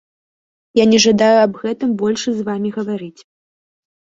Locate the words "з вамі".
2.39-2.69